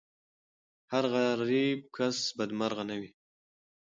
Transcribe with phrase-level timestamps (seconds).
[0.91, 3.09] هر غریب کس بدمرغه نه وي.